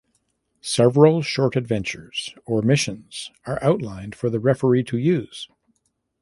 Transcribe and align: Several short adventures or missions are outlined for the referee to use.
Several 0.63 1.21
short 1.21 1.55
adventures 1.55 2.33
or 2.47 2.63
missions 2.63 3.29
are 3.45 3.63
outlined 3.63 4.15
for 4.15 4.31
the 4.31 4.39
referee 4.39 4.83
to 4.85 4.97
use. 4.97 5.47